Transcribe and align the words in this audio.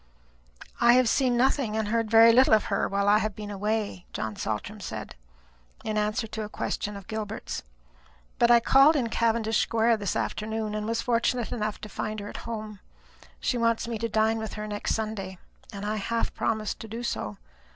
"I 0.79 0.93
have 0.93 1.07
seen 1.07 1.37
nothing 1.37 1.77
and 1.77 1.89
heard 1.89 2.09
very 2.09 2.33
little 2.33 2.55
of 2.55 2.63
her 2.73 2.87
while 2.87 3.07
I 3.07 3.19
have 3.19 3.35
been 3.35 3.51
away," 3.51 4.07
John 4.13 4.35
Saltram 4.35 4.79
said, 4.79 5.13
in 5.83 5.95
answer 5.95 6.25
to 6.25 6.41
a 6.41 6.49
question 6.49 6.97
of 6.97 7.05
Gilbert's; 7.05 7.61
"but 8.39 8.49
I 8.49 8.61
called 8.61 8.95
in 8.95 9.09
Cavendish 9.09 9.59
square 9.61 9.95
this 9.97 10.15
afternoon, 10.15 10.73
and 10.73 10.87
was 10.87 11.03
fortunate 11.03 11.51
enough 11.51 11.79
to 11.81 11.87
find 11.87 12.19
her 12.19 12.29
at 12.29 12.37
home. 12.49 12.79
She 13.39 13.59
wants 13.59 13.87
me 13.87 13.99
to 13.99 14.09
dine 14.09 14.39
with 14.39 14.53
her 14.53 14.67
next 14.67 14.95
Sunday, 14.95 15.37
and 15.71 15.85
I 15.85 15.97
half 15.97 16.33
promised 16.33 16.79
to 16.79 16.87
do 16.87 17.03
so. 17.03 17.37